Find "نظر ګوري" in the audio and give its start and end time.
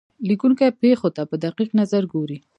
1.81-2.37